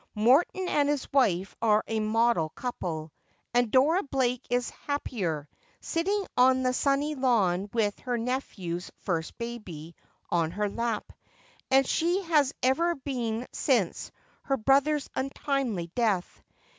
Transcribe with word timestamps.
Morton 0.15 0.67
and 0.67 0.89
his 0.89 1.07
wife 1.13 1.55
are 1.61 1.83
a 1.87 1.99
model 1.99 2.49
couple: 2.49 3.11
and 3.53 3.69
Dora 3.69 4.01
Blake 4.01 4.43
is 4.49 4.71
happier, 4.71 5.47
sitting 5.79 6.25
on 6.35 6.63
the 6.63 6.73
sunny 6.73 7.13
lawn 7.13 7.69
with 7.71 7.99
her 7.99 8.17
nephew's 8.17 8.89
first 9.01 9.37
baby 9.37 9.95
on 10.31 10.49
her 10.49 10.67
lap, 10.69 11.13
than 11.69 11.83
she 11.83 12.23
has 12.23 12.51
ever 12.63 12.95
been 12.95 13.45
since 13.51 14.11
her 14.41 14.57
brother's 14.57 15.07
untimely 15.15 15.91
death. 15.93 16.41